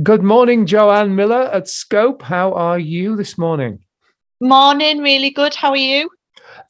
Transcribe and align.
Good 0.00 0.22
morning, 0.22 0.64
Joanne 0.64 1.16
Miller 1.16 1.50
at 1.52 1.66
Scope. 1.66 2.22
How 2.22 2.52
are 2.52 2.78
you 2.78 3.16
this 3.16 3.36
morning? 3.36 3.80
Morning, 4.40 4.98
really 4.98 5.30
good. 5.30 5.56
How 5.56 5.70
are 5.70 5.76
you? 5.76 6.08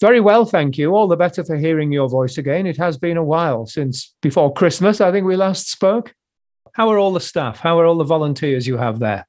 Very 0.01 0.19
well, 0.19 0.47
thank 0.47 0.79
you. 0.79 0.95
All 0.95 1.07
the 1.07 1.15
better 1.15 1.45
for 1.45 1.59
hearing 1.59 1.93
your 1.93 2.09
voice 2.09 2.39
again. 2.39 2.67
It 2.67 2.79
has 2.79 2.97
been 2.97 3.19
a 3.19 3.23
while 3.23 3.67
since 3.67 4.15
before 4.23 4.55
Christmas, 4.55 5.03
I 5.03 5.13
think 5.13 5.27
we 5.27 5.37
last 5.37 5.71
spoke. 5.71 6.15
How 6.73 6.89
are 6.89 6.97
all 6.97 7.13
the 7.13 7.21
staff? 7.21 7.61
How 7.61 7.79
are 7.79 7.85
all 7.85 7.99
the 7.99 8.05
volunteers 8.05 8.67
you 8.67 8.79
have 8.79 8.99
there? 8.99 9.27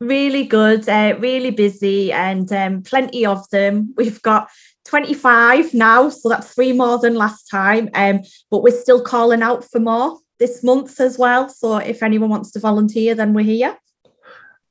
Really 0.00 0.46
good, 0.46 0.88
uh, 0.88 1.14
really 1.18 1.50
busy, 1.50 2.12
and 2.14 2.50
um, 2.50 2.82
plenty 2.82 3.26
of 3.26 3.46
them. 3.50 3.92
We've 3.98 4.22
got 4.22 4.48
25 4.86 5.74
now, 5.74 6.08
so 6.08 6.30
that's 6.30 6.54
three 6.54 6.72
more 6.72 6.98
than 6.98 7.14
last 7.14 7.50
time. 7.50 7.90
Um, 7.92 8.20
but 8.50 8.62
we're 8.62 8.80
still 8.80 9.02
calling 9.02 9.42
out 9.42 9.64
for 9.70 9.80
more 9.80 10.18
this 10.38 10.62
month 10.62 11.00
as 11.00 11.18
well. 11.18 11.48
So 11.48 11.76
if 11.76 12.02
anyone 12.02 12.30
wants 12.30 12.50
to 12.52 12.60
volunteer, 12.60 13.14
then 13.14 13.34
we're 13.34 13.44
here. 13.44 13.76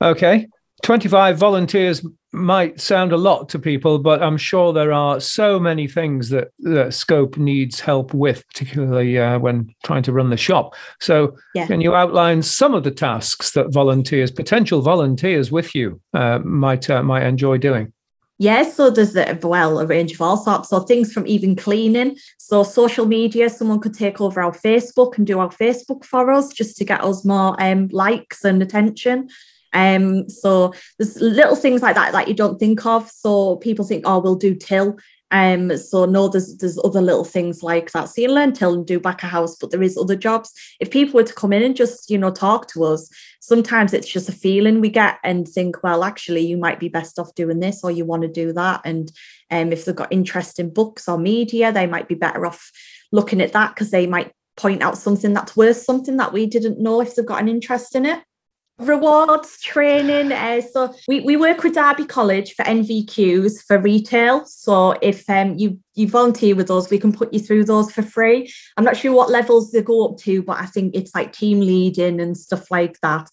Okay. 0.01 0.47
25 0.83 1.37
volunteers 1.37 2.05
might 2.33 2.81
sound 2.81 3.11
a 3.13 3.17
lot 3.17 3.47
to 3.47 3.59
people, 3.59 3.99
but 3.99 4.21
I'm 4.21 4.37
sure 4.37 4.73
there 4.73 4.91
are 4.91 5.19
so 5.19 5.59
many 5.59 5.87
things 5.87 6.29
that, 6.29 6.49
that 6.59 6.93
Scope 6.93 7.37
needs 7.37 7.79
help 7.79 8.13
with, 8.13 8.45
particularly 8.47 9.17
uh, 9.17 9.39
when 9.39 9.73
trying 9.85 10.03
to 10.03 10.11
run 10.11 10.29
the 10.29 10.37
shop. 10.37 10.75
So, 10.99 11.37
yeah. 11.53 11.67
can 11.67 11.79
you 11.79 11.95
outline 11.95 12.41
some 12.41 12.73
of 12.73 12.83
the 12.83 12.91
tasks 12.91 13.51
that 13.51 13.71
volunteers, 13.71 14.31
potential 14.31 14.81
volunteers 14.81 15.51
with 15.51 15.73
you, 15.75 16.01
uh, 16.13 16.39
might 16.39 16.89
uh, 16.89 17.03
might 17.03 17.23
enjoy 17.23 17.59
doing? 17.59 17.93
Yes, 18.39 18.75
so 18.75 18.89
there's 18.89 19.15
a 19.15 19.37
well 19.43 19.79
a 19.79 19.85
range 19.85 20.13
of 20.13 20.21
all 20.21 20.37
sorts. 20.37 20.69
So 20.69 20.79
things 20.79 21.13
from 21.13 21.27
even 21.27 21.55
cleaning. 21.55 22.17
So 22.37 22.63
social 22.63 23.05
media, 23.05 23.49
someone 23.49 23.79
could 23.79 23.93
take 23.93 24.19
over 24.19 24.41
our 24.41 24.51
Facebook 24.51 25.17
and 25.17 25.27
do 25.27 25.39
our 25.39 25.49
Facebook 25.49 26.03
for 26.03 26.31
us 26.31 26.51
just 26.51 26.75
to 26.77 26.85
get 26.85 27.03
us 27.03 27.23
more 27.23 27.55
um, 27.61 27.89
likes 27.91 28.43
and 28.43 28.61
attention. 28.61 29.29
Um, 29.73 30.29
so 30.29 30.73
there's 30.97 31.19
little 31.19 31.55
things 31.55 31.81
like 31.81 31.95
that 31.95 32.11
that 32.11 32.27
you 32.27 32.33
don't 32.33 32.59
think 32.59 32.85
of. 32.85 33.09
So 33.09 33.57
people 33.57 33.85
think, 33.85 34.03
oh, 34.05 34.19
we'll 34.19 34.35
do 34.35 34.55
till. 34.55 34.97
Um, 35.33 35.75
so 35.77 36.05
no, 36.05 36.27
there's 36.27 36.55
there's 36.57 36.79
other 36.83 37.01
little 37.01 37.25
things 37.25 37.63
like 37.63 37.91
that. 37.91 38.05
So 38.05 38.21
you 38.21 38.31
learn 38.31 38.53
till 38.53 38.75
and 38.75 38.85
do 38.85 38.99
back 38.99 39.23
a 39.23 39.27
house, 39.27 39.55
but 39.55 39.71
there 39.71 39.81
is 39.81 39.97
other 39.97 40.15
jobs. 40.15 40.53
If 40.79 40.91
people 40.91 41.15
were 41.15 41.23
to 41.23 41.33
come 41.33 41.51
in 41.51 41.63
and 41.63 41.75
just, 41.75 42.11
you 42.11 42.19
know, 42.19 42.29
talk 42.29 42.67
to 42.69 42.83
us, 42.83 43.09
sometimes 43.41 43.93
it's 43.93 44.07
just 44.07 44.29
a 44.29 44.31
feeling 44.31 44.79
we 44.79 44.89
get 44.89 45.17
and 45.23 45.47
think, 45.47 45.81
well, 45.81 46.03
actually, 46.03 46.41
you 46.45 46.55
might 46.55 46.79
be 46.79 46.87
best 46.87 47.17
off 47.17 47.33
doing 47.33 47.59
this 47.59 47.83
or 47.83 47.89
you 47.89 48.05
want 48.05 48.21
to 48.21 48.27
do 48.27 48.53
that. 48.53 48.81
And 48.85 49.11
um, 49.49 49.71
if 49.71 49.85
they've 49.85 49.95
got 49.95 50.13
interest 50.13 50.59
in 50.59 50.71
books 50.71 51.09
or 51.09 51.17
media, 51.17 51.71
they 51.71 51.87
might 51.87 52.07
be 52.07 52.15
better 52.15 52.45
off 52.45 52.71
looking 53.11 53.41
at 53.41 53.53
that 53.53 53.73
because 53.73 53.89
they 53.89 54.05
might 54.05 54.31
point 54.55 54.83
out 54.83 54.99
something 54.99 55.33
that's 55.33 55.57
worth 55.57 55.77
something 55.77 56.17
that 56.17 56.31
we 56.31 56.45
didn't 56.45 56.79
know 56.79 57.01
if 57.01 57.15
they've 57.15 57.25
got 57.25 57.41
an 57.41 57.49
interest 57.49 57.95
in 57.95 58.05
it 58.05 58.23
rewards 58.79 59.61
training 59.61 60.31
uh, 60.31 60.59
so 60.59 60.93
we, 61.07 61.19
we 61.21 61.37
work 61.37 61.61
with 61.61 61.75
derby 61.75 62.05
college 62.05 62.53
for 62.53 62.63
nvqs 62.65 63.63
for 63.67 63.77
retail. 63.77 64.45
So 64.45 64.95
if 65.01 65.29
um, 65.29 65.55
you 65.57 65.79
you 65.93 66.07
volunteer 66.07 66.55
with 66.55 66.71
us 66.71 66.89
we 66.89 66.97
can 66.97 67.13
put 67.13 67.31
you 67.33 67.39
through 67.39 67.65
those 67.65 67.91
for 67.91 68.01
free. 68.01 68.51
I'm 68.77 68.83
not 68.83 68.97
sure 68.97 69.13
what 69.13 69.29
levels 69.29 69.71
they 69.71 69.81
go 69.83 70.07
up 70.07 70.17
to 70.19 70.41
but 70.41 70.59
i 70.59 70.65
think 70.65 70.95
it's 70.95 71.13
like 71.13 71.33
team 71.33 71.59
leading 71.59 72.19
and 72.19 72.37
stuff 72.37 72.71
like 72.71 72.99
that. 73.01 73.29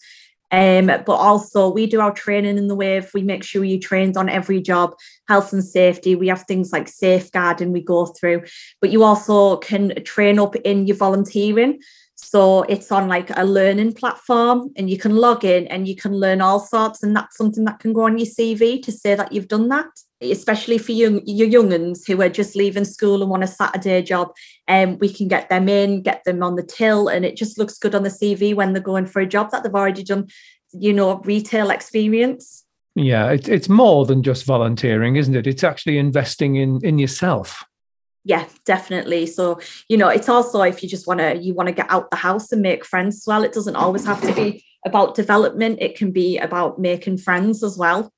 Um, 0.52 0.86
but 0.86 1.08
also 1.08 1.68
we 1.70 1.86
do 1.86 2.00
our 2.00 2.12
training 2.12 2.58
in 2.58 2.66
the 2.66 2.74
wave. 2.74 3.10
We 3.14 3.22
make 3.22 3.44
sure 3.44 3.64
you 3.64 3.78
trained 3.78 4.16
on 4.16 4.28
every 4.28 4.60
job 4.60 4.94
health 5.28 5.52
and 5.52 5.64
safety. 5.64 6.16
We 6.16 6.28
have 6.28 6.42
things 6.42 6.72
like 6.72 6.88
safeguarding 6.88 7.72
we 7.72 7.82
go 7.82 8.06
through. 8.06 8.42
But 8.80 8.90
you 8.90 9.04
also 9.04 9.58
can 9.58 10.02
train 10.04 10.38
up 10.38 10.56
in 10.56 10.86
your 10.86 10.96
volunteering 10.96 11.78
so 12.22 12.62
it's 12.62 12.92
on 12.92 13.08
like 13.08 13.30
a 13.36 13.44
learning 13.44 13.94
platform 13.94 14.70
and 14.76 14.90
you 14.90 14.98
can 14.98 15.16
log 15.16 15.44
in 15.44 15.66
and 15.68 15.88
you 15.88 15.96
can 15.96 16.12
learn 16.12 16.40
all 16.40 16.60
sorts. 16.60 17.02
And 17.02 17.16
that's 17.16 17.36
something 17.36 17.64
that 17.64 17.80
can 17.80 17.92
go 17.92 18.02
on 18.02 18.18
your 18.18 18.26
CV 18.26 18.82
to 18.82 18.92
say 18.92 19.14
that 19.14 19.32
you've 19.32 19.48
done 19.48 19.68
that, 19.70 19.88
especially 20.20 20.78
for 20.78 20.92
you, 20.92 21.22
your 21.24 21.48
young 21.48 21.72
uns 21.72 22.06
who 22.06 22.20
are 22.22 22.28
just 22.28 22.54
leaving 22.54 22.84
school 22.84 23.22
and 23.22 23.30
want 23.30 23.42
a 23.42 23.48
Saturday 23.48 24.02
job. 24.02 24.32
And 24.68 24.92
um, 24.92 24.98
we 24.98 25.12
can 25.12 25.28
get 25.28 25.48
them 25.48 25.68
in, 25.68 26.02
get 26.02 26.22
them 26.24 26.42
on 26.42 26.56
the 26.56 26.62
till, 26.62 27.08
and 27.08 27.24
it 27.24 27.36
just 27.36 27.58
looks 27.58 27.78
good 27.78 27.94
on 27.94 28.02
the 28.02 28.10
CV 28.10 28.54
when 28.54 28.74
they're 28.74 28.82
going 28.82 29.06
for 29.06 29.20
a 29.20 29.26
job 29.26 29.50
that 29.50 29.62
they've 29.62 29.74
already 29.74 30.04
done, 30.04 30.28
you 30.72 30.92
know, 30.92 31.18
retail 31.24 31.70
experience. 31.70 32.64
Yeah, 32.94 33.30
it, 33.30 33.48
it's 33.48 33.68
more 33.68 34.04
than 34.04 34.22
just 34.22 34.44
volunteering, 34.44 35.16
isn't 35.16 35.34
it? 35.34 35.46
It's 35.46 35.64
actually 35.64 35.98
investing 35.98 36.56
in 36.56 36.80
in 36.84 36.98
yourself 36.98 37.64
yeah 38.24 38.46
definitely. 38.64 39.26
So 39.26 39.60
you 39.88 39.96
know 39.96 40.08
it's 40.08 40.28
also 40.28 40.62
if 40.62 40.82
you 40.82 40.88
just 40.88 41.06
want 41.06 41.20
to 41.20 41.36
you 41.36 41.54
want 41.54 41.68
to 41.68 41.74
get 41.74 41.90
out 41.90 42.10
the 42.10 42.16
house 42.16 42.52
and 42.52 42.62
make 42.62 42.84
friends 42.84 43.16
as 43.18 43.26
well 43.26 43.44
it 43.44 43.52
doesn't 43.52 43.76
always 43.76 44.04
have 44.04 44.20
to 44.22 44.32
be 44.34 44.64
about 44.86 45.14
development 45.14 45.78
it 45.80 45.96
can 45.96 46.10
be 46.10 46.38
about 46.38 46.78
making 46.78 47.18
friends 47.18 47.62
as 47.62 47.76
well. 47.76 48.12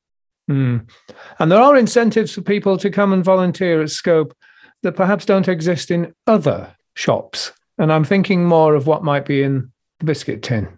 Mm. 0.51 0.91
and 1.39 1.53
there 1.53 1.61
are 1.61 1.77
incentives 1.77 2.33
for 2.33 2.43
people 2.43 2.77
to 2.77 2.91
come 2.91 3.13
and 3.13 3.25
volunteer 3.25 3.81
at 3.81 3.91
scope 3.91 4.37
that 4.83 4.97
perhaps 4.97 5.25
don't 5.25 5.47
exist 5.47 5.93
in 5.93 6.13
other 6.27 6.75
shops 6.95 7.53
and 7.79 7.93
i'm 7.93 8.03
thinking 8.03 8.45
more 8.45 8.75
of 8.75 8.89
what 8.89 9.05
might 9.05 9.25
be 9.25 9.45
in 9.45 9.71
the 10.01 10.05
biscuit 10.05 10.43
tin. 10.43 10.69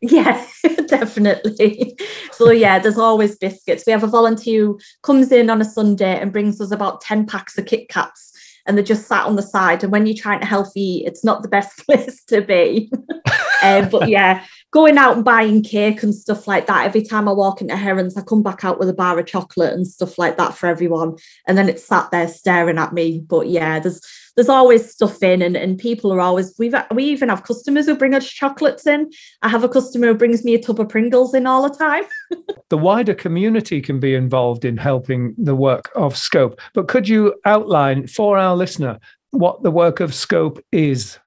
Yeah 0.00 0.46
definitely. 0.86 1.98
So 2.32 2.50
yeah 2.50 2.78
there's 2.78 2.96
always 2.96 3.36
biscuits. 3.36 3.84
We 3.86 3.92
have 3.92 4.02
a 4.02 4.06
volunteer 4.06 4.64
who 4.64 4.80
comes 5.02 5.30
in 5.30 5.50
on 5.50 5.60
a 5.60 5.66
sunday 5.66 6.18
and 6.18 6.32
brings 6.32 6.58
us 6.58 6.70
about 6.70 7.02
10 7.02 7.26
packs 7.26 7.58
of 7.58 7.66
kit 7.66 7.90
kats 7.90 8.29
and 8.70 8.78
they're 8.78 8.84
just 8.84 9.08
sat 9.08 9.26
on 9.26 9.34
the 9.34 9.42
side. 9.42 9.82
And 9.82 9.90
when 9.90 10.06
you're 10.06 10.16
trying 10.16 10.38
to 10.38 10.46
healthy, 10.46 10.80
eat, 10.80 11.06
it's 11.08 11.24
not 11.24 11.42
the 11.42 11.48
best 11.48 11.76
place 11.86 12.22
to 12.26 12.40
be. 12.40 12.88
um, 13.62 13.88
but 13.88 14.08
yeah, 14.08 14.44
going 14.72 14.98
out 14.98 15.16
and 15.16 15.24
buying 15.24 15.62
cake 15.62 16.02
and 16.02 16.14
stuff 16.14 16.46
like 16.46 16.66
that. 16.66 16.86
Every 16.86 17.02
time 17.02 17.28
I 17.28 17.32
walk 17.32 17.60
into 17.60 17.76
Herons, 17.76 18.16
I 18.16 18.22
come 18.22 18.42
back 18.42 18.64
out 18.64 18.78
with 18.78 18.88
a 18.88 18.94
bar 18.94 19.18
of 19.18 19.26
chocolate 19.26 19.72
and 19.72 19.86
stuff 19.86 20.18
like 20.18 20.36
that 20.36 20.54
for 20.54 20.68
everyone. 20.68 21.16
And 21.46 21.58
then 21.58 21.68
it's 21.68 21.84
sat 21.84 22.10
there 22.10 22.28
staring 22.28 22.78
at 22.78 22.92
me. 22.92 23.20
But 23.20 23.48
yeah, 23.48 23.80
there's 23.80 24.00
there's 24.36 24.48
always 24.48 24.90
stuff 24.90 25.22
in 25.22 25.42
and, 25.42 25.56
and 25.56 25.76
people 25.76 26.12
are 26.12 26.20
always 26.20 26.54
we've 26.58 26.74
we 26.94 27.04
even 27.04 27.28
have 27.28 27.42
customers 27.42 27.86
who 27.86 27.96
bring 27.96 28.14
us 28.14 28.28
chocolates 28.28 28.86
in. 28.86 29.10
I 29.42 29.48
have 29.48 29.64
a 29.64 29.68
customer 29.68 30.08
who 30.08 30.14
brings 30.14 30.44
me 30.44 30.54
a 30.54 30.62
tub 30.62 30.80
of 30.80 30.88
Pringles 30.88 31.34
in 31.34 31.46
all 31.46 31.68
the 31.68 31.76
time. 31.76 32.04
the 32.68 32.78
wider 32.78 33.14
community 33.14 33.80
can 33.80 33.98
be 33.98 34.14
involved 34.14 34.64
in 34.64 34.76
helping 34.76 35.34
the 35.36 35.56
work 35.56 35.90
of 35.94 36.16
Scope. 36.16 36.60
But 36.74 36.88
could 36.88 37.08
you 37.08 37.34
outline 37.44 38.06
for 38.06 38.38
our 38.38 38.56
listener 38.56 39.00
what 39.32 39.62
the 39.62 39.70
work 39.70 40.00
of 40.00 40.14
Scope 40.14 40.64
is? 40.70 41.18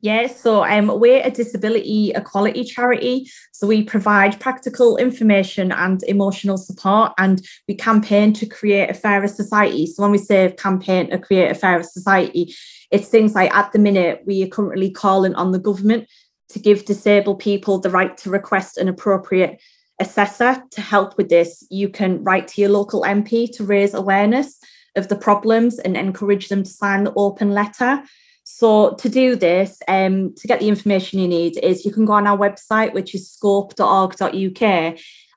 Yes, 0.00 0.40
so 0.40 0.62
um, 0.62 1.00
we're 1.00 1.22
a 1.24 1.30
disability 1.30 2.12
equality 2.14 2.62
charity. 2.62 3.28
So 3.50 3.66
we 3.66 3.82
provide 3.82 4.38
practical 4.38 4.96
information 4.96 5.72
and 5.72 6.00
emotional 6.04 6.56
support, 6.56 7.12
and 7.18 7.44
we 7.66 7.74
campaign 7.74 8.32
to 8.34 8.46
create 8.46 8.90
a 8.90 8.94
fairer 8.94 9.26
society. 9.26 9.86
So 9.86 10.02
when 10.02 10.12
we 10.12 10.18
say 10.18 10.54
campaign 10.56 11.10
to 11.10 11.18
create 11.18 11.50
a 11.50 11.54
fairer 11.54 11.82
society, 11.82 12.54
it's 12.92 13.08
things 13.08 13.34
like 13.34 13.52
at 13.52 13.72
the 13.72 13.80
minute 13.80 14.22
we 14.24 14.44
are 14.44 14.48
currently 14.48 14.90
calling 14.90 15.34
on 15.34 15.50
the 15.50 15.58
government 15.58 16.08
to 16.50 16.60
give 16.60 16.84
disabled 16.84 17.40
people 17.40 17.80
the 17.80 17.90
right 17.90 18.16
to 18.18 18.30
request 18.30 18.78
an 18.78 18.88
appropriate 18.88 19.60
assessor 19.98 20.62
to 20.70 20.80
help 20.80 21.16
with 21.16 21.28
this. 21.28 21.66
You 21.70 21.88
can 21.88 22.22
write 22.22 22.46
to 22.48 22.60
your 22.60 22.70
local 22.70 23.02
MP 23.02 23.50
to 23.56 23.64
raise 23.64 23.94
awareness 23.94 24.60
of 24.96 25.08
the 25.08 25.16
problems 25.16 25.80
and 25.80 25.96
encourage 25.96 26.48
them 26.48 26.62
to 26.62 26.70
sign 26.70 27.04
the 27.04 27.12
open 27.16 27.50
letter. 27.50 28.02
So 28.50 28.94
to 28.94 29.10
do 29.10 29.36
this, 29.36 29.78
um, 29.88 30.34
to 30.36 30.48
get 30.48 30.58
the 30.58 30.68
information 30.68 31.18
you 31.18 31.28
need, 31.28 31.58
is 31.58 31.84
you 31.84 31.92
can 31.92 32.06
go 32.06 32.14
on 32.14 32.26
our 32.26 32.36
website, 32.36 32.94
which 32.94 33.14
is 33.14 33.30
scope.org.uk, 33.30 34.62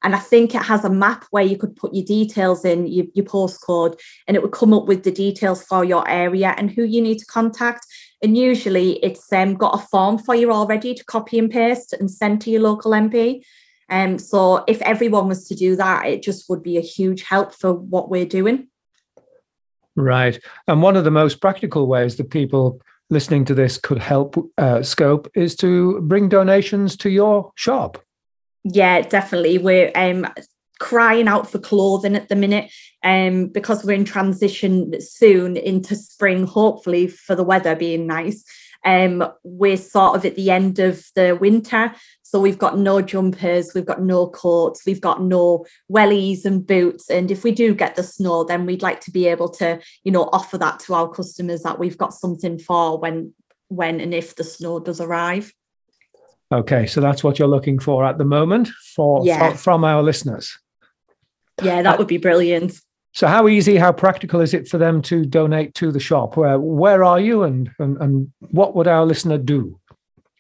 and 0.04 0.16
I 0.16 0.18
think 0.18 0.56
it 0.56 0.62
has 0.62 0.86
a 0.86 0.90
map 0.90 1.26
where 1.30 1.44
you 1.44 1.58
could 1.58 1.76
put 1.76 1.94
your 1.94 2.06
details 2.06 2.64
in, 2.64 2.88
your, 2.88 3.06
your 3.14 3.26
postcode, 3.26 4.00
and 4.28 4.38
it 4.38 4.42
would 4.42 4.54
come 4.54 4.74
up 4.74 4.86
with 4.86 5.04
the 5.04 5.12
details 5.12 5.62
for 5.66 5.84
your 5.84 6.08
area 6.08 6.56
and 6.58 6.72
who 6.72 6.84
you 6.84 7.02
need 7.02 7.20
to 7.20 7.26
contact. 7.26 7.86
And 8.24 8.38
usually 8.38 8.94
it's 9.04 9.32
um, 9.34 9.56
got 9.56 9.76
a 9.76 9.86
form 9.88 10.18
for 10.18 10.34
you 10.34 10.54
already 10.54 10.94
to 10.94 11.04
copy 11.04 11.38
and 11.38 11.52
paste 11.52 11.92
and 11.92 12.10
send 12.10 12.40
to 12.42 12.50
your 12.50 12.62
local 12.62 12.92
MP. 12.92 13.44
Um, 13.90 14.20
so 14.20 14.64
if 14.70 14.82
everyone 14.84 15.28
was 15.28 15.50
to 15.50 15.56
do 15.56 15.76
that, 15.76 16.08
it 16.08 16.24
just 16.24 16.50
would 16.50 16.64
be 16.64 16.78
a 16.78 16.82
huge 16.82 17.24
help 17.24 17.54
for 17.54 17.74
what 17.74 18.10
we're 18.10 18.26
doing. 18.26 18.70
Right. 19.98 20.40
And 20.70 20.82
one 20.82 20.96
of 20.96 21.04
the 21.04 21.12
most 21.12 21.42
practical 21.42 21.88
ways 21.88 22.16
that 22.16 22.30
people 22.30 22.82
listening 23.12 23.46
to 23.46 23.54
this 23.54 23.78
could 23.78 24.00
help 24.00 24.36
uh, 24.58 24.82
Scope 24.82 25.30
is 25.36 25.56
to 25.58 26.02
bring 26.02 26.30
donations 26.30 26.98
to 26.98 27.10
your 27.10 27.52
shop. 27.56 28.04
Yeah, 28.64 29.02
definitely. 29.02 29.58
We're 29.58 29.92
um, 29.94 30.26
crying 30.80 31.28
out 31.28 31.50
for 31.50 31.60
clothing 31.60 32.16
at 32.16 32.30
the 32.30 32.36
minute 32.36 32.72
um, 33.04 33.48
because 33.48 33.84
we're 33.84 33.94
in 33.94 34.06
transition 34.06 35.00
soon 35.00 35.58
into 35.58 35.96
spring, 35.96 36.48
hopefully, 36.48 37.08
for 37.08 37.36
the 37.36 37.44
weather 37.44 37.76
being 37.76 38.08
nice. 38.08 38.44
Um, 38.84 39.24
we're 39.44 39.78
sort 39.78 40.16
of 40.16 40.26
at 40.26 40.36
the 40.36 40.50
end 40.52 40.80
of 40.80 41.06
the 41.16 41.38
winter. 41.40 41.94
So 42.24 42.40
we've 42.40 42.58
got 42.58 42.78
no 42.78 43.02
jumpers, 43.02 43.74
we've 43.76 43.86
got 43.86 44.02
no 44.02 44.28
coats, 44.28 44.84
we've 44.86 45.02
got 45.02 45.22
no 45.22 45.66
wellies 45.92 46.46
and 46.46 46.66
boots. 46.66 47.10
And 47.10 47.30
if 47.30 47.44
we 47.44 47.52
do 47.52 47.74
get 47.76 47.96
the 47.96 48.04
snow, 48.04 48.46
then 48.46 48.66
we'd 48.66 48.82
like 48.82 49.02
to 49.02 49.12
be 49.12 49.28
able 49.28 49.50
to, 49.50 49.82
you 50.06 50.12
know, 50.14 50.30
offer 50.32 50.58
that 50.58 50.80
to 50.82 50.94
our 50.94 51.10
customers 51.10 51.64
that 51.64 51.78
we've 51.78 51.98
got 51.98 52.14
something 52.14 52.58
for 52.58 52.98
when 52.98 53.34
when 53.68 54.00
and 54.00 54.14
if 54.14 54.36
the 54.36 54.44
snow 54.44 54.80
does 54.80 55.02
arrive. 55.02 55.54
Okay, 56.54 56.86
so 56.86 57.00
that's 57.02 57.24
what 57.24 57.40
you're 57.40 57.48
looking 57.48 57.80
for 57.80 58.06
at 58.06 58.18
the 58.18 58.26
moment 58.26 58.70
for, 58.96 59.26
Yeah. 59.26 59.38
fro- 59.50 59.58
from 59.58 59.84
our 59.86 60.04
listeners. 60.04 60.58
Yeah, 61.62 61.82
that 61.82 61.98
would 61.98 62.08
be 62.08 62.18
brilliant. 62.18 62.74
So, 63.14 63.28
how 63.28 63.48
easy, 63.48 63.76
how 63.76 63.92
practical 63.92 64.40
is 64.40 64.54
it 64.54 64.68
for 64.68 64.78
them 64.78 65.02
to 65.04 65.26
donate 65.26 65.74
to 65.76 65.92
the 65.92 66.00
shop? 66.00 66.38
Where 66.38 66.60
where 66.60 67.04
are 67.04 67.20
you, 67.20 67.44
and 67.44 67.70
and, 67.80 67.98
and 67.98 68.32
what 68.52 68.76
would 68.76 68.88
our 68.88 69.06
listener 69.06 69.38
do? 69.38 69.78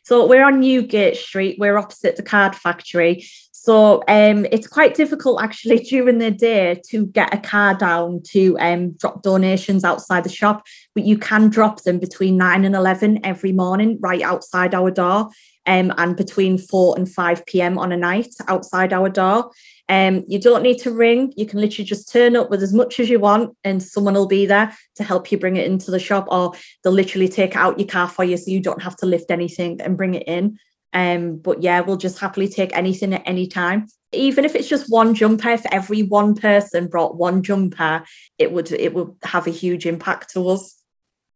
So 0.03 0.25
we're 0.25 0.43
on 0.43 0.59
Newgate 0.59 1.15
Street. 1.15 1.57
We're 1.59 1.77
opposite 1.77 2.15
the 2.15 2.23
card 2.23 2.55
factory. 2.55 3.25
So 3.63 4.01
um, 4.07 4.47
it's 4.51 4.65
quite 4.65 4.95
difficult 4.95 5.39
actually 5.39 5.77
during 5.89 6.17
the 6.17 6.31
day 6.31 6.81
to 6.89 7.05
get 7.05 7.31
a 7.31 7.37
car 7.37 7.75
down 7.75 8.23
to 8.31 8.57
um, 8.59 8.93
drop 8.93 9.21
donations 9.21 9.83
outside 9.83 10.23
the 10.23 10.29
shop, 10.29 10.65
but 10.95 11.05
you 11.05 11.15
can 11.15 11.47
drop 11.47 11.83
them 11.83 11.99
between 11.99 12.37
nine 12.37 12.65
and 12.65 12.73
eleven 12.73 13.23
every 13.23 13.51
morning, 13.51 13.99
right 14.01 14.23
outside 14.23 14.73
our 14.73 14.89
door, 14.89 15.29
um, 15.67 15.93
and 15.97 16.17
between 16.17 16.57
four 16.57 16.97
and 16.97 17.07
five 17.07 17.45
p.m. 17.45 17.77
on 17.77 17.91
a 17.91 17.97
night 17.97 18.33
outside 18.47 18.93
our 18.93 19.09
door. 19.09 19.51
Um, 19.87 20.23
you 20.27 20.39
don't 20.39 20.63
need 20.63 20.79
to 20.79 20.91
ring. 20.91 21.31
You 21.37 21.45
can 21.45 21.61
literally 21.61 21.85
just 21.85 22.11
turn 22.11 22.35
up 22.35 22.49
with 22.49 22.63
as 22.63 22.73
much 22.73 22.99
as 22.99 23.11
you 23.11 23.19
want, 23.19 23.55
and 23.63 23.83
someone 23.83 24.15
will 24.15 24.27
be 24.27 24.47
there 24.47 24.75
to 24.95 25.03
help 25.03 25.31
you 25.31 25.37
bring 25.37 25.57
it 25.57 25.67
into 25.67 25.91
the 25.91 25.99
shop, 25.99 26.25
or 26.31 26.53
they'll 26.83 26.93
literally 26.93 27.29
take 27.29 27.55
out 27.55 27.77
your 27.77 27.87
car 27.87 28.09
for 28.09 28.23
you, 28.23 28.37
so 28.37 28.49
you 28.49 28.59
don't 28.59 28.81
have 28.81 28.95
to 28.97 29.05
lift 29.05 29.29
anything 29.29 29.79
and 29.81 29.97
bring 29.97 30.15
it 30.15 30.23
in. 30.25 30.57
Um, 30.93 31.37
but 31.37 31.61
yeah, 31.61 31.79
we'll 31.81 31.97
just 31.97 32.19
happily 32.19 32.47
take 32.47 32.75
anything 32.75 33.13
at 33.13 33.23
any 33.25 33.47
time. 33.47 33.87
Even 34.11 34.43
if 34.43 34.55
it's 34.55 34.67
just 34.67 34.89
one 34.89 35.15
jumper, 35.15 35.49
if 35.49 35.65
every 35.71 36.03
one 36.03 36.35
person 36.35 36.87
brought 36.87 37.15
one 37.15 37.43
jumper, 37.43 38.03
it 38.37 38.51
would 38.51 38.71
it 38.71 38.93
would 38.93 39.15
have 39.23 39.47
a 39.47 39.51
huge 39.51 39.85
impact 39.85 40.31
to 40.33 40.49
us. 40.49 40.77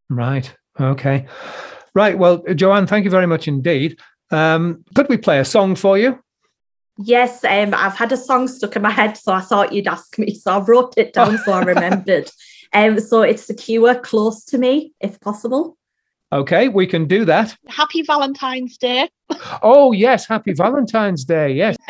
Right. 0.10 0.54
Okay. 0.80 1.26
Right. 1.94 2.18
Well, 2.18 2.44
Joanne, 2.54 2.88
thank 2.88 3.06
you 3.06 3.12
very 3.12 3.28
much 3.28 3.48
indeed. 3.48 3.98
Um, 4.32 4.84
could 4.94 5.08
we 5.08 5.18
play 5.18 5.40
a 5.40 5.46
song 5.46 5.76
for 5.76 5.98
you? 5.98 6.20
Yes, 6.98 7.44
um, 7.44 7.74
I've 7.74 7.96
had 7.96 8.12
a 8.12 8.18
song 8.18 8.48
stuck 8.48 8.76
in 8.76 8.82
my 8.82 8.90
head, 8.90 9.18
so 9.18 9.34
I 9.34 9.42
thought 9.42 9.74
you'd 9.74 9.88
ask 9.88 10.18
me. 10.18 10.34
So 10.34 10.52
I 10.52 10.60
wrote 10.60 10.94
it 10.98 11.14
down 11.14 11.38
so 11.40 11.52
I 11.52 11.64
remembered. 11.64 12.32
Um, 12.74 13.00
so 13.00 13.22
it's 13.22 13.48
the 13.48 13.54
cure 13.54 13.96
close 13.96 14.46
to 14.46 14.58
me, 14.58 14.94
if 15.00 15.20
possible. 15.20 15.78
Okay, 16.32 16.68
we 16.70 16.88
can 16.88 17.08
do 17.08 17.26
that. 17.26 17.56
Happy 17.68 18.02
Valentine's 18.02 18.78
Day. 18.78 19.10
Oh, 19.62 19.92
yes. 19.92 20.28
Happy 20.28 20.54
Valentine's 20.54 21.26
Day. 21.26 21.54
Yes. 21.54 21.78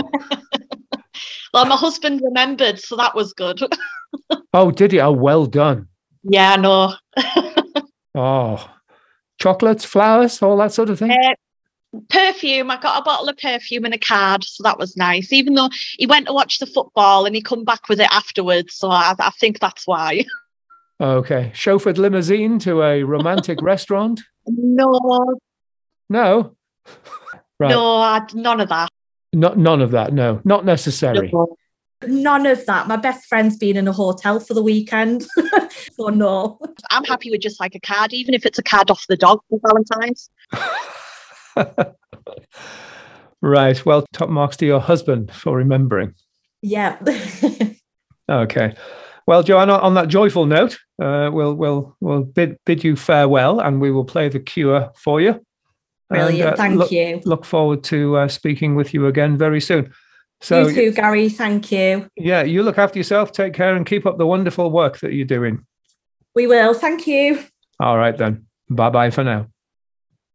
Well, 1.54 1.66
my 1.68 1.78
husband 1.78 2.20
remembered, 2.22 2.80
so 2.80 2.98
that 2.98 3.16
was 3.16 3.32
good. 3.34 3.62
Oh, 4.54 4.72
did 4.72 4.92
he? 4.94 5.00
Oh, 5.00 5.12
well 5.14 5.46
done. 5.46 5.88
yeah, 6.24 6.54
I 6.54 6.56
know. 6.58 6.94
Oh, 8.16 8.70
chocolates, 9.40 9.84
flowers, 9.86 10.42
all 10.42 10.58
that 10.58 10.72
sort 10.74 10.90
of 10.90 11.00
thing. 11.00 11.12
Uh, 11.12 11.34
perfume. 12.10 12.72
I 12.72 12.80
got 12.80 13.00
a 13.02 13.04
bottle 13.04 13.28
of 13.30 13.38
perfume 13.38 13.84
and 13.86 13.94
a 13.94 13.98
card, 13.98 14.44
so 14.46 14.64
that 14.64 14.78
was 14.80 14.96
nice. 14.98 15.32
Even 15.34 15.54
though 15.54 15.70
he 15.98 16.06
went 16.06 16.28
to 16.28 16.34
watch 16.34 16.60
the 16.60 16.66
football 16.66 17.26
and 17.26 17.36
he 17.36 17.42
come 17.42 17.64
back 17.66 17.88
with 17.90 18.00
it 18.02 18.08
afterwards, 18.12 18.76
so 18.76 18.90
I, 18.90 19.14
I 19.20 19.30
think 19.32 19.60
that's 19.60 19.86
why. 19.88 20.24
Okay. 21.00 21.52
Chauffeured 21.54 21.98
limousine 21.98 22.60
to 22.60 22.82
a 22.82 23.04
romantic 23.04 23.62
restaurant? 23.64 24.22
No, 24.48 25.38
No. 26.10 26.56
Right. 27.60 27.70
no, 27.70 28.26
none 28.34 28.62
of 28.62 28.70
that. 28.70 28.90
Not, 29.34 29.58
none 29.58 29.82
of 29.82 29.92
that. 29.92 30.14
No, 30.14 30.40
not 30.46 30.66
necessary. 30.66 31.30
No. 31.34 31.58
None 32.08 32.46
of 32.46 32.66
that. 32.68 32.88
My 32.88 32.98
best 32.98 33.26
friend's 33.26 33.58
been 33.58 33.78
in 33.78 33.88
a 33.88 33.92
hotel 33.92 34.40
for 34.40 34.54
the 34.54 34.62
weekend, 34.62 35.26
so 35.94 36.10
no. 36.10 36.60
I'm 36.92 37.04
happy 37.06 37.32
with 37.32 37.42
just 37.42 37.60
like 37.60 37.74
a 37.74 37.80
card, 37.80 38.14
even 38.14 38.34
if 38.34 38.46
it's 38.46 38.60
a 38.60 38.64
card 38.64 38.92
off 38.92 39.06
the 39.08 39.18
dog 39.18 39.40
for 39.50 39.60
Valentine's. 39.66 40.30
right. 43.42 43.86
Well, 43.86 44.06
top 44.14 44.30
marks 44.30 44.58
to 44.58 44.66
your 44.66 44.82
husband 44.82 45.32
for 45.32 45.56
remembering. 45.58 46.14
Yeah. 46.62 46.98
Okay. 48.30 48.74
Well, 49.28 49.42
Joanna, 49.42 49.78
on 49.78 49.96
that 49.96 50.08
joyful 50.08 50.46
note, 50.46 50.78
uh, 51.02 51.30
we'll 51.34 51.56
we'll 51.56 51.96
we'll 52.00 52.24
bid 52.24 52.58
bid 52.66 52.84
you 52.84 52.96
farewell, 52.96 53.60
and 53.60 53.82
we 53.82 53.92
will 53.92 54.06
play 54.06 54.30
the 54.30 54.40
cure 54.40 54.92
for 54.96 55.20
you. 55.20 55.44
Brilliant. 56.10 56.42
And, 56.42 56.54
uh, 56.54 56.56
Thank 56.56 56.76
look, 56.78 56.92
you. 56.92 57.22
Look 57.26 57.46
forward 57.46 57.84
to 57.86 58.18
uh, 58.18 58.28
speaking 58.28 58.76
with 58.76 58.94
you 58.94 59.08
again 59.08 59.38
very 59.38 59.60
soon. 59.60 59.92
So 60.42 60.68
you 60.68 60.76
too, 60.76 60.92
Gary. 60.92 61.30
Thank 61.30 61.72
you. 61.72 62.08
yeah, 62.16 62.44
you 62.44 62.62
look 62.62 62.78
after 62.78 63.00
yourself, 63.00 63.32
take 63.32 63.54
care, 63.54 63.76
and 63.76 63.86
keep 63.86 64.06
up 64.06 64.18
the 64.18 64.28
wonderful 64.28 64.70
work 64.70 65.00
that 65.00 65.14
you're 65.14 65.26
doing. 65.26 65.66
We 66.36 66.46
will. 66.46 66.74
Thank 66.74 67.08
you. 67.08 67.44
All 67.80 67.98
right 67.98 68.16
then. 68.16 68.46
Bye 68.70 68.90
bye 68.90 69.10
for 69.10 69.24
now. 69.24 69.48